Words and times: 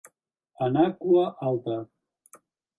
Anar 0.67 0.87
cua 1.03 1.27
alta. 1.53 1.79